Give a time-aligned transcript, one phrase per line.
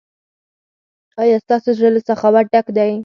[1.21, 2.91] ایا ستاسو زړه له سخاوت ډک دی؟